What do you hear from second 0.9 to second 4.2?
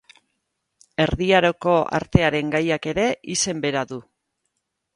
Erdi Haroko Artearen gaiak ere izen bera du.